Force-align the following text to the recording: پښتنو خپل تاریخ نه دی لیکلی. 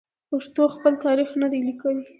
پښتنو 0.29 0.65
خپل 0.75 0.93
تاریخ 1.05 1.29
نه 1.41 1.47
دی 1.51 1.59
لیکلی. 1.67 2.03